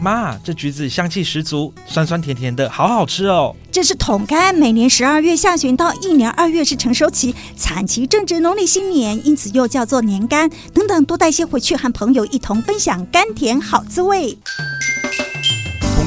[0.00, 3.54] 妈，这橘子香气十足，酸酸甜甜的，好好吃哦。
[3.70, 10.50] 这是桶柑，每年十二月下旬到一年二月是成熟期，产期正值农历新年，因此又叫做年柑。
[10.72, 14.38] 等等，多带些回去，和朋友一同分享甘甜好滋味。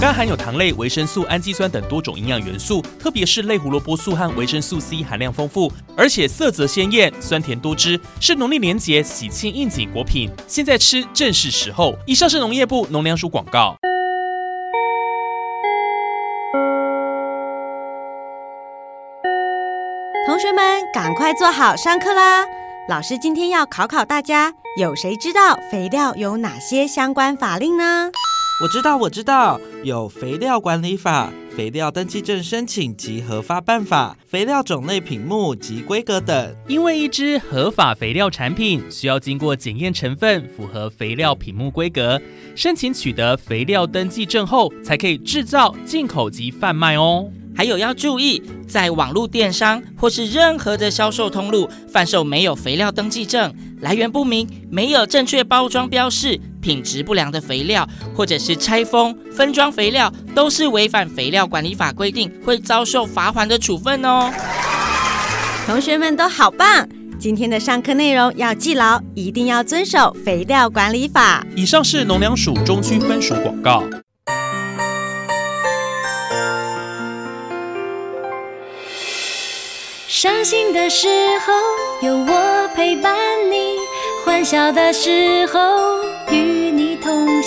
[0.01, 10.27] 桶柑含有糖类、维生素、氨基酸等多种营养元素，特别是类胡萝卜素和维生素 C 含量丰富，而且色泽鲜艳、酸甜多汁，是农历年节喜庆应景果品。
[10.47, 11.95] 现在吃正是时候。
[12.07, 13.75] 以上是农业部农粮署广告。
[20.25, 22.43] 同学们，赶快坐好，上课啦！
[22.89, 28.09] 老师今天要考考大家，有谁知道肥料有哪些相关法令呢？
[28.61, 36.55] 我知道，我知道，有肥料管理法、肥料登记证申请及核发办法、肥料种类品目及规格等。
[36.67, 42.21] 因为一支合法肥料产品需要经过检验成分，符合肥料品目规格，
[42.55, 47.31] 申请取得肥料登记证后，才可以制造、进口及贩卖哦。
[47.55, 56.39] 还有要注意，在网络电商或是任何的销售通路贩售没有肥料登记证、来源不明、没有正确包装标示。
[56.61, 64.31] 品质不良的肥料，或者是拆封分装肥料，都是违反肥料管理法规定，会遭受罚款的处分哦。
[65.65, 66.87] 同学们都好棒，
[67.19, 71.45] 今天的上课内容要记牢，一定要遵守肥料管理法。
[71.55, 73.83] 以上是农粮署中区分署广告。
[80.07, 81.07] 伤心的时
[81.39, 83.15] 候有我陪伴
[83.49, 83.77] 你，
[84.23, 86.10] 欢笑的时候。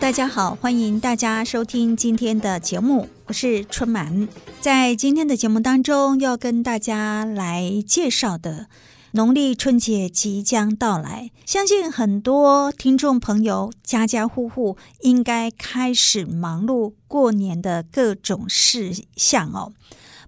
[0.00, 4.28] 大家好，欢迎大家收听今天的节目，我是春满。
[4.60, 8.68] 在今天的节目当中，要跟大家来介绍的
[9.12, 19.72] 农历春节即将到来，相信很多听众朋友家家户户应该开始忙碌过年的各种事项哦。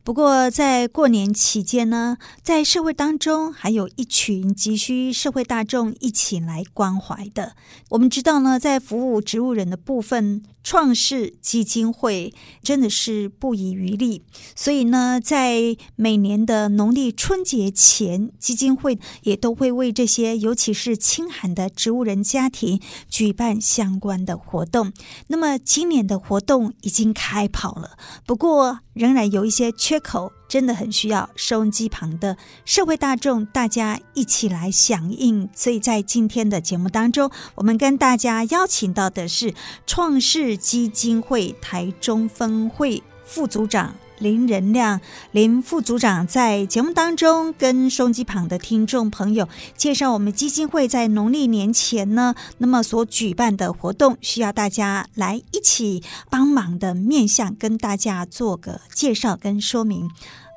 [0.03, 7.55] 不过，在过年期间呢，在社会当中还有一群急需社会大众一起来关怀的。
[7.91, 10.43] 我们知道呢，在服务植物人的部分。
[10.63, 14.23] 创世基金会真的是不遗余力，
[14.55, 24.93] 所以呢，在每年的农历春节前，基金会也都会为这些尤其是清寒的植物人家庭举办相关的活动。
[25.29, 27.97] 那么今年的活动已经开跑了，
[28.27, 30.33] 不过仍然有一些缺口。
[30.51, 35.49] 真的很需要收音机旁的社会大众，大家一起来响应。
[35.55, 39.55] 所以在今天的节目当中，我们跟大家邀请到的是
[39.87, 45.01] 创世基金会台中分会副组长林仁亮。
[45.33, 60.09] 林副组长在节目当中跟收音机旁的听众朋友介绍我们基金会在农历年前呢，那么所举办的活动，需要大家来一起帮忙的面向，跟大家做个介绍跟说明。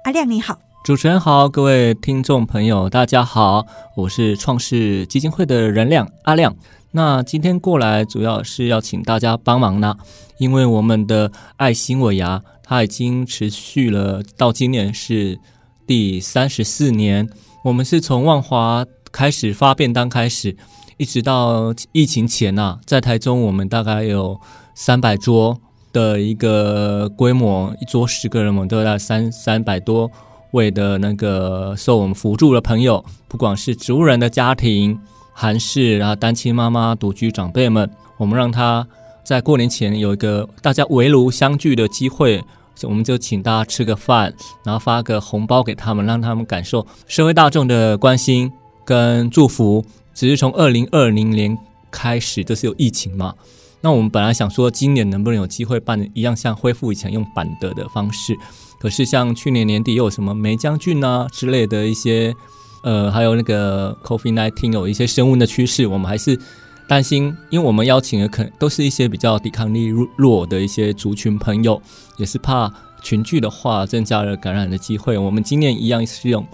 [0.04, 6.54] 阿亮你好，主持人好，各位听众朋友大家好，我是创世基金会的仁亮阿亮。
[6.92, 9.96] 那今天过来主要是要请大家帮忙呢，
[10.38, 15.38] 因为我们的爱心尾牙它已经持续了到今年是
[15.86, 17.30] 第三十四年，
[17.64, 20.58] 我们是从万华开始发便当开始，
[20.98, 24.40] 一直到疫情前呐、在台中我们大概有
[24.74, 25.60] 三百桌。
[25.92, 30.10] 的一个规模，一桌十个人，我们都在三三百多
[30.50, 35.00] 位的那个受我们辅助的朋友，不管是植物人的家庭、
[35.36, 37.88] 还是，然后单亲妈妈、独居长辈们，
[38.18, 38.88] 我们让他
[39.24, 42.44] 在过年前有一个大家围炉相聚的机会，
[42.82, 44.34] 我们就请大家吃个饭，
[44.66, 48.52] 然后发个红包给他们，让他们感受社会大众的关心
[48.84, 49.86] 跟祝福。
[50.14, 51.58] 只是从二零二零年
[51.90, 53.34] 开始，就是有疫情嘛？
[53.82, 58.38] 那我们本来想说，今年能不能有机会办一样像恢复以前用板德的方式？
[58.80, 62.34] 可是像去年年底又有什么梅将军啊之类的一些，
[62.84, 66.40] 呃，还有那个 COVID-19 有一些升温的趋势，我们还是
[66.88, 69.86] 担心，因为我们邀请的可都是一些比较抵抗力
[70.18, 71.82] 弱的一些族群朋友，
[72.18, 72.72] 也是怕
[73.02, 75.18] 群聚的话增加了感染的机会。
[75.18, 76.46] 我们今年一样是用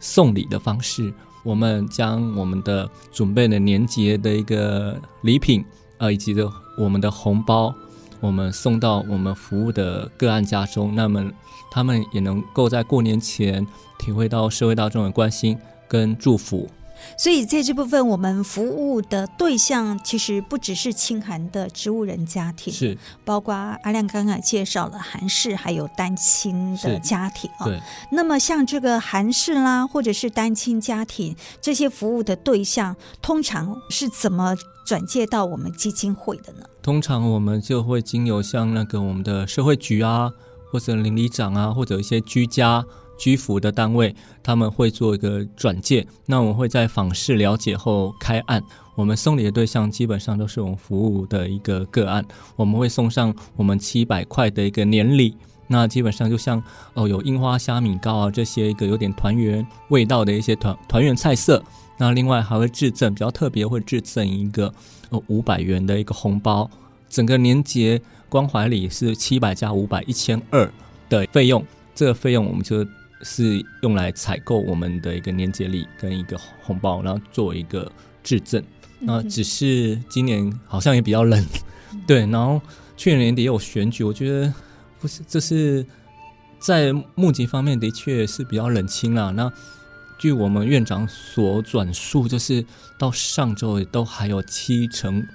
[0.00, 1.12] 送礼的方式，
[1.44, 5.64] 我们将我们的准备的年节的一个礼品，
[5.98, 7.72] 呃，以及的我们的红包，
[8.20, 11.30] 我们送到我们服务的个案家中，那么
[11.70, 13.66] 他们也能够在过年前
[13.98, 15.56] 体会到社会大众的关心
[15.86, 16.68] 跟祝福。
[17.16, 27.64] 所以在这部分，我们服务的对象其实不只是清寒的植物人家庭，是包括阿亮刚刚介绍了韩式，还有单亲的家庭啊。
[27.64, 27.80] 对，
[28.12, 34.54] 那么像这个韩式啦，或者是单亲家庭这些服务的对象，通常是怎么
[34.86, 36.64] 转介到我们基金会的呢？
[36.82, 40.32] 通常我们就会经由像那个我们的社会局啊，
[40.70, 42.84] 或者邻里长啊，或者一些居家。
[43.18, 48.62] 居服的单位，他们会做一个转介，那我们会在访视了解后开案。
[48.94, 52.24] 我们送礼的对象基本上都是我们服务的一个个案，
[52.56, 55.36] 我们会送上我们七百块的一个年礼。
[55.68, 56.62] 那基本上就像
[56.94, 61.62] 哦，有樱花虾米糕啊这些一个有点团圆味道的一些团团圆菜色。
[61.96, 64.72] 那另外还会制赠比较特别，会制赠一个
[65.10, 66.68] 哦五百元的一个红包。
[67.08, 70.72] 整个年节关怀礼是七百加五百一千二
[71.08, 72.84] 的费用，这个费用我们就。
[73.22, 77.90] 是用来采购我们的一个年节礼跟一个红包，然后作为一个
[78.22, 78.62] 质证。
[79.00, 81.44] 那只是今年好像也比较冷，
[82.06, 82.20] 对。
[82.26, 82.60] 然后
[82.96, 84.52] 去年年底也有选举，我觉得
[84.98, 85.86] 不是，这是
[86.58, 89.30] 在募集方面的确是比较冷清啦。
[89.30, 89.52] 那
[90.18, 92.64] 据我们院长所转述，就是
[92.98, 95.26] 到上周都还有七成。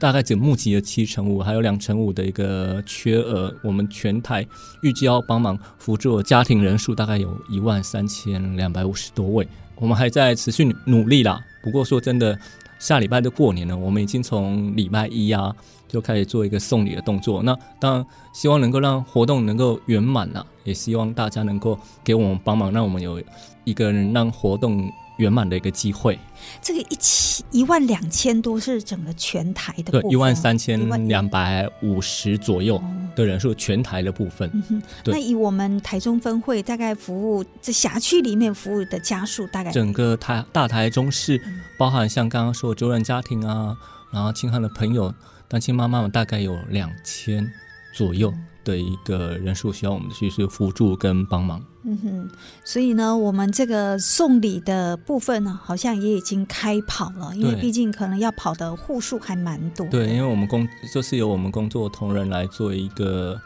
[0.00, 3.54] 大概只募集了七成五，还有两成五的一个缺额。
[3.62, 4.44] 我们全台
[4.80, 9.46] 预计要帮忙扶助的家庭人数大概有一万三千两百五十多位。
[9.76, 11.38] 我们还在持续努力啦。
[11.62, 12.36] 不过说真的，
[12.78, 15.54] 下礼拜就过年了，我们已经从礼拜一啊
[15.86, 17.42] 就开始做一个送礼的动作。
[17.42, 23.22] 那当然希望能够让活动能够圆满啦，也希望大家能够给我们帮忙，让我们有
[23.64, 24.90] 一个人让活动。
[25.20, 26.18] 圆满的一个机会，
[26.62, 32.82] 这个一千一万两千多是整个全台的，对，一万三千两百五十左右
[33.14, 34.50] 的人数，全台的部分。
[34.70, 39.70] 嗯、那以我们台中分会大概服务这辖区里面服务的家属，大概？
[39.70, 41.40] 整个台大台中市，
[41.78, 43.76] 包含像刚刚说的周人家庭啊，
[44.10, 45.14] 然后清寒的朋友、
[45.46, 47.46] 单亲妈妈们，大概有两千
[47.94, 48.30] 左右。
[48.34, 51.62] 嗯的一个人数需要我们去是辅助跟帮忙。
[51.82, 52.30] 嗯哼，
[52.64, 59.86] 所以呢，我们这个送礼的部分呢，好像也已经开跑了，因为毕竟可能要跑的户数还蛮多。
[59.86, 63.40] 对，因为我们工就是由我们工作同仁来做一个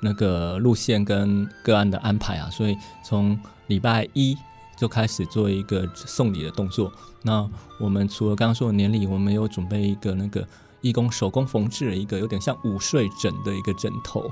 [0.00, 4.36] 那个路线跟个案的安排啊，所以从礼拜一
[4.76, 6.92] 就开始做一个送礼的动作。
[7.22, 7.44] 那
[7.80, 10.46] 我们除了刚刚说的年礼，我们有准备一个那个
[10.80, 14.30] 义工手工缝制了一个有点像午睡枕的一个枕头。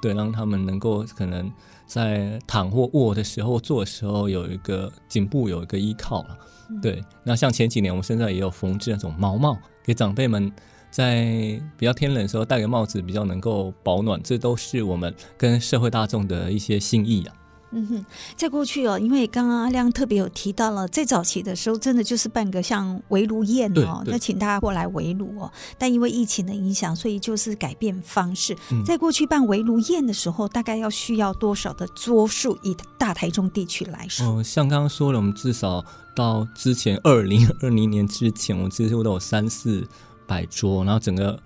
[0.00, 1.52] 对，让他们能够可能
[1.86, 6.38] 在躺或卧的时候、坐的时候有一个颈部有一个依靠了。
[6.80, 10.50] 对，那像前几年我们现在也有缝制那种毛帽，给长辈们
[10.90, 14.20] 在比较天冷的时候戴个帽子，比较能够保暖。
[14.22, 17.34] 这都是我们跟社会大众的一些心意啊。
[17.72, 18.04] 嗯哼，
[18.36, 25.50] 在过去哦，因为刚刚阿亮特别有提到了，在早期的时候，真的就是办个像围炉宴哦，那请大家过来围炉哦。
[25.78, 28.56] 但因为疫情的影响，所以就是改变方式。
[28.72, 32.58] 嗯、在过去办围炉宴的时候，大概要需要多少的桌数？
[32.62, 35.84] 以大台中地区来说，嗯，像刚刚说了，我们至少
[36.16, 39.86] 到之前二零 二零年之前，我们几乎都有三四
[40.26, 41.38] 百桌，然后整个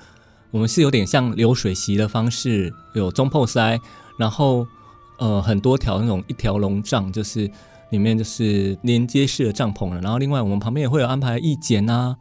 [0.50, 3.78] 我们是有点像流水席的方式，有中破塞，
[4.16, 4.66] 然后。
[5.16, 7.48] 呃，很多条那种一条龙帐，就是
[7.90, 10.00] 里面就是连接式的帐篷了。
[10.00, 12.16] 然后另外我们旁边也会有安排义剪啊，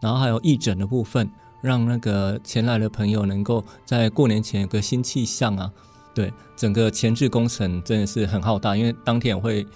[0.00, 5.70] 然后还有义诊的部分，让那个前来的朋友能够在过年前有个新气象啊。
[6.14, 9.66] 对，整个前置工程真的是很浩大，因为当天会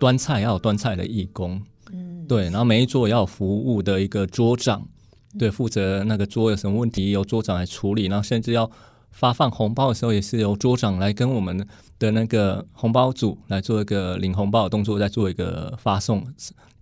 [0.00, 4.84] 端菜，要有端菜的义工，嗯，对，然后每一桌也要有服务的一个桌长，
[5.38, 8.68] 对，负责那个桌有什么问题由桌长来处理，然后甚至要。
[9.16, 11.66] 发放红包的时候，也是由桌长来跟我们
[11.98, 16.22] 的那个红包组来做一个领红包的动作，再做一个发送。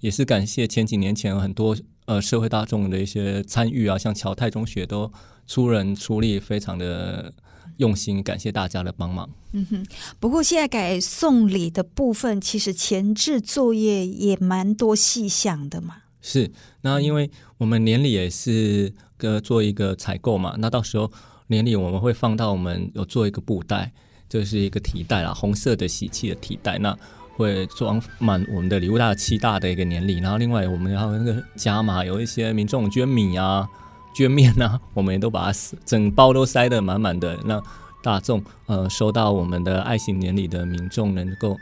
[0.00, 1.76] 也是感谢前几年前有很多
[2.06, 5.10] 呃社会大众的一些参与啊，像侨泰中学都
[5.46, 7.32] 出人出力，非常的
[7.76, 9.30] 用心，感谢大家的帮忙。
[9.52, 9.86] 嗯哼，
[10.18, 15.98] 不过现在改送礼的部分，其实前置作业也蛮多细项的嘛。
[16.20, 16.50] 是，
[16.80, 21.12] 那因为我们年礼也是个做一个采购嘛，那到时候。
[21.46, 23.92] 年礼我们会放到我们有做一个布袋，
[24.28, 26.96] 就是一个提袋啦，红色的喜气的提袋，那
[27.36, 30.18] 会装满我们的礼物大七大的一个年礼。
[30.20, 33.68] 然后另外我们要那个加码，有一些民众捐米啊、
[34.14, 37.62] 捐面啊，我们也都把它整包都塞得满满的，让
[38.02, 41.56] 大众呃收到我们的爱心年礼的民众能够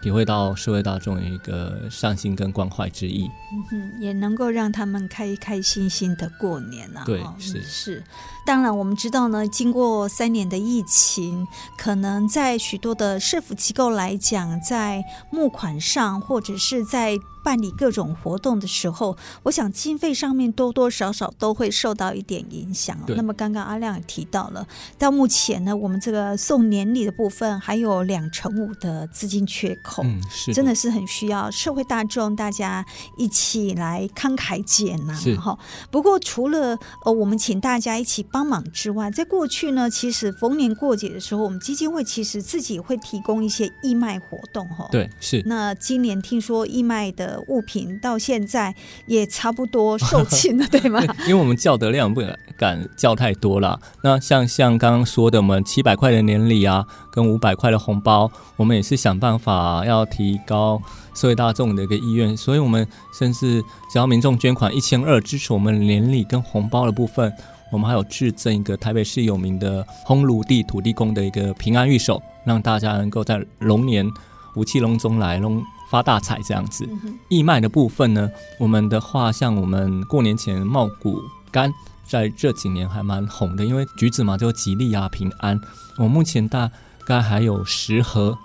[0.00, 7.02] 体会到社会大众的一个善心跟关怀之意，嗯哼，也能够让他们开开心心的过年啊。
[7.04, 8.04] 对，哦、是是。
[8.46, 22.94] 当然，我们知道呢，经过三年的疫情，可能在许多的社福机构来讲，在募款上或者是在办理各种活动的时候，我想经费上面多多少少都会受到一点影响。
[23.16, 24.66] 那么刚刚阿亮也提到了，
[24.98, 32.84] 到目前呢，我们这个送年礼的部分还有两成五的资金缺口，嗯，是真的是很需要社会大众大家
[33.16, 35.58] 一起来慷慨解囊哈。
[35.90, 44.86] 不过除了呃我们请大家一起帮忙之外，在过去呢，其实逢年过节的时候，我们基金会其实自己会提供一些义卖活动哈。
[44.92, 45.42] 对，是。
[45.46, 48.74] 那今年听说义卖的物品到现在
[49.06, 51.00] 也差不多售罄了，对吗？
[51.26, 52.22] 因为我们叫的量不
[52.56, 53.78] 敢叫太多了。
[54.02, 60.80] 那像像刚刚说的，我们七百块的年礼啊，跟五百块的红包，我们也是想办法要提高
[61.14, 62.86] 社会大众的一个意愿，所以我们
[63.18, 67.32] 甚至只要民众捐款一千二支持我们年礼跟红包的部分。
[67.70, 74.10] 我们还有制赠一个台北市有名的烘炉地土地公的一个平安玉守，让大家能够在龙年
[74.54, 76.88] 福气龙中来，龙发大财这样子。
[77.28, 78.28] 义卖的部分呢，
[78.58, 81.20] 我们的话像我们过年前茂谷
[81.52, 81.72] 柑
[82.04, 85.60] 在这几年还蛮红的，因为橘子嘛就吉利啊平安。
[85.98, 86.70] 我目前大
[87.06, 88.38] 概还有十盒。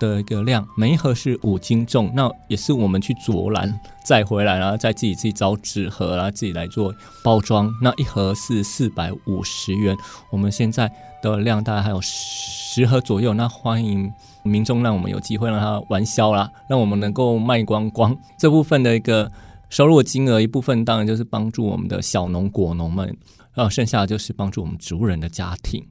[0.00, 7.70] 的一个量，每一盒是五斤重，那也是我们去卓兰再回来，然后再自己自己找纸盒，然后自己来做包装。
[7.82, 9.94] 那一盒是四百五十元，
[10.30, 10.90] 我们现在
[11.22, 13.34] 的量大概还有十盒左右。
[13.34, 14.10] 那欢迎
[14.42, 18.16] 民众让我们有机会让他玩销啦，让我们能够卖光光。
[18.38, 19.30] 这部分的一个
[19.68, 23.06] 收入金额一部分，当然就是帮助我们的小农果农们，
[23.54, 25.84] 然后剩下的就是帮助我们植物人的家庭。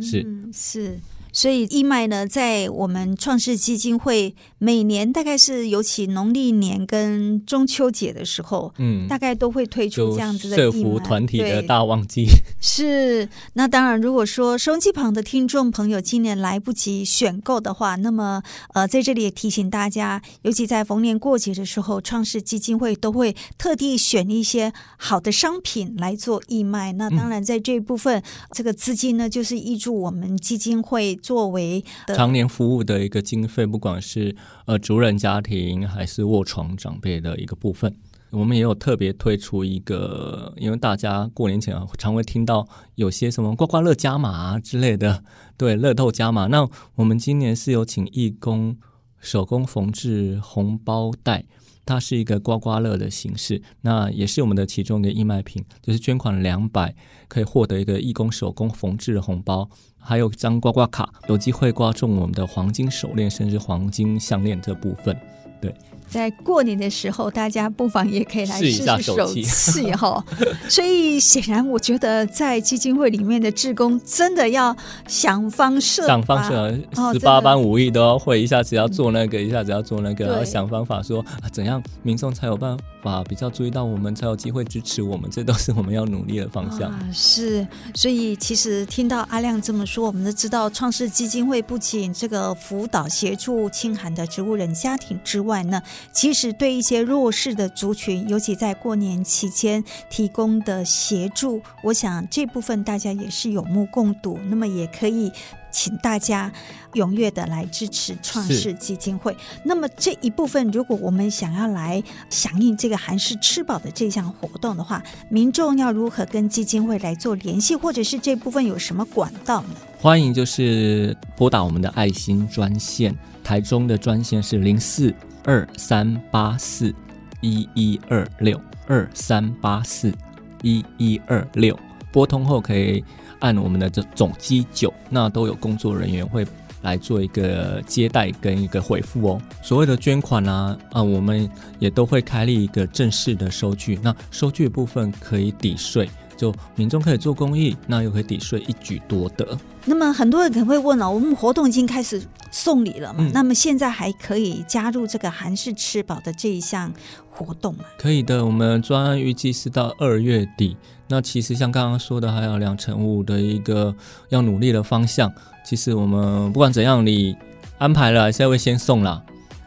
[0.00, 0.98] 是、是。
[1.36, 10.56] 所以义卖呢，在我们创世基金会每年大概是尤其农历年跟中秋节的时候，嗯，大概都会推出这样子的。
[10.56, 12.26] 社服团体的大旺季
[12.58, 13.28] 是。
[13.52, 26.94] 那当然，如果说收音机旁的听众朋友今年来不及选购的话，那么呃，在这里也提醒大家，尤其在逢年过节的时候，创世基金会都会特地选一些好的商品来做义卖。
[26.94, 31.14] 那当然，在这一部分，嗯、这个资金呢，就是挹注我们基金会。
[31.26, 37.92] 作为常年服务的一个经费，不管是呃主人家庭还是卧床长辈的一个部分，
[38.30, 45.24] 我们也有特别推出一个，因为大家过年前啊常会听到有些什么刮刮乐加码啊之类的，
[45.58, 46.46] 对，乐透加码。
[46.46, 46.64] 那
[46.94, 48.76] 我们今年是有请义工
[49.18, 51.44] 手工缝制红包袋。
[51.86, 56.94] 它是一个刮刮乐的形式，那也是我们的其中一个义卖品，就是捐款两百
[57.28, 65.16] 可以获得一个义工手工缝制的红包，还有张刮刮卡，有机会刮中我们的黄金手链，甚至黄金项链这部分，
[65.60, 65.72] 对。
[66.08, 70.24] 在过年的时候，大家不妨也可以来试试手气 哈。
[70.68, 74.74] 所以显然，我觉得在基金会里面的志工真的要
[75.06, 76.72] 想方设想方设
[77.12, 86.92] 十八般武艺都要会，一下子要做那个，一下子要做那个，然后想方法说啊，怎样民众才有办法比较注意到我们，才有机会支持我们，这都是我们要努力的方向。
[87.12, 95.82] 是，所以其实听到阿亮这么说，我们都知道创世基金会不仅这个辅导协助清寒的植物人家庭之外呢。
[96.12, 104.38] 其实对一些弱势的族群，尤其在过年期间提供的协助，我想这部分大家也是有目共睹。
[104.48, 105.30] 那么也可以
[105.70, 106.50] 请大家
[106.92, 109.36] 踊跃的来支持创世基金会。
[109.64, 119.76] 那么这一部分，如果我们想要来响应这个韩式吃饱的这项活动的话，民众要如何跟基金会来做联系，或者是这部分有什么管道呢？
[120.06, 125.12] 欢迎就是拨打我们的爱心专线，台中的专线是零四。
[125.42, 126.94] 二三八四
[127.40, 130.14] 一一二六二三八四
[130.62, 131.76] 一一二六，
[132.12, 133.04] 拨通后可以
[133.40, 136.46] 按我们的这总机九，那都有工作人员会
[136.82, 139.42] 来做一个接待跟一个回复哦。
[139.60, 149.58] 所谓的捐款啊，啊，我们也都会开立一个正式的收据，那收据部分可以抵税，就民众可以做公益，那又可以抵税，一举多得。
[149.84, 153.20] 那么很多人可能会问了，我们活动已经开始送礼了嘛？
[153.20, 156.92] 嗯、那么现在还可以加入这个韩式吃饱的这一项
[157.30, 157.84] 活动吗？
[157.98, 160.76] 可以的，我们专案预计是到二月底。
[161.08, 163.94] 那其实像刚刚说的，还有两成五的一个
[164.28, 165.32] 要努力的方向。
[165.64, 167.36] 其实我们不管怎样，你
[167.78, 169.22] 安排了还是会先送啦。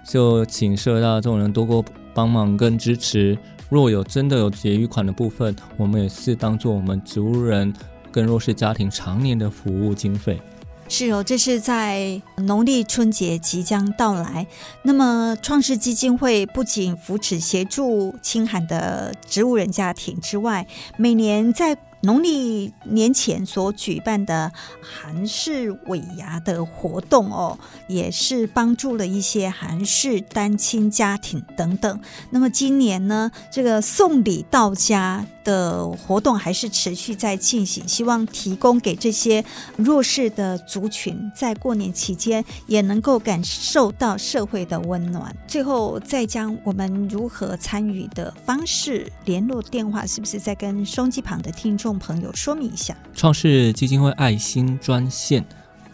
[0.06, 3.38] 就请社会大众人多多帮忙跟支持。
[3.70, 7.74] 若有真的有结余款的部分，我们也是当做我们植物人
[8.12, 10.42] 跟弱势家庭常年的服务经费，
[10.88, 14.48] 是哦，这是在农历春节即将到来。
[14.82, 20.66] 那么，创世基金会不仅扶持协助清寒的植物人家庭之外，
[20.98, 24.52] 每年在农历年前所举办的
[24.82, 32.00] 韩式尾牙的活动哦，也是帮助了一些韩式单亲家庭等等。
[32.30, 39.44] 那么今年呢，这个送礼到家的活动还是持续在进行，希望提供给这些
[39.78, 45.36] 弱势的族群，在过年期间也能够感受到社会的温暖。
[45.48, 55.46] 最后，再将我们如何参与的方式、联络电话，是不是再跟收音机旁的听众朋友说明一下，创世基金会爱心专线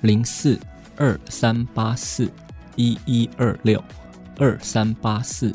[0.01, 0.59] 零四
[0.97, 2.29] 二三八四
[2.75, 3.83] 一一二六
[4.37, 5.53] 二三八四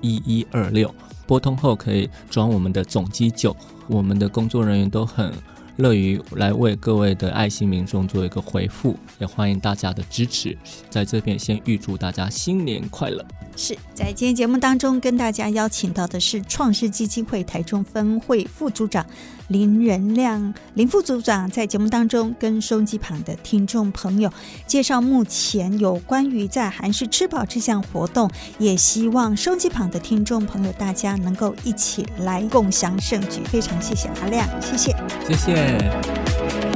[0.00, 0.94] 一一二六，
[1.28, 3.54] 拨通后可以转我们的总机九，
[3.86, 5.30] 我们的工作人员都很
[5.76, 10.56] 乐于来为各位的爱心民众做一个回复，也欢迎大家的支持。
[10.88, 13.22] 在这边先预祝大家新年快乐。
[13.58, 19.04] 是在今天节目当中跟大家邀请到的是创世基金会台中分会副组长
[19.48, 24.32] 林仁亮林副组长，在节目当中跟收机旁的听众朋友
[24.66, 33.40] 介绍目前有关于在韩式吃饱这项活动，也希望收机旁的听众朋友大家能够一起来共享盛举。
[33.46, 34.94] 非常谢谢阿亮，谢谢，
[35.26, 36.67] 谢谢。